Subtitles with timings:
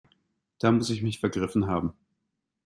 [0.57, 1.93] Da muss ich mich vergriffen haben.